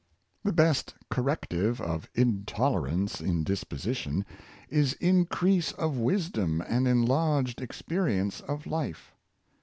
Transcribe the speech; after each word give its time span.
The 0.43 0.51
best 0.51 0.95
corrective 1.11 1.79
of 1.79 2.09
intolerance 2.15 3.21
in 3.21 3.43
disposition, 3.43 4.25
is 4.67 4.93
increase 4.93 5.73
of 5.73 5.97
wisdom 5.99 6.59
and 6.67 6.87
enlarged 6.87 7.61
experience 7.61 8.41
of 8.47 8.65
life. 8.65 9.13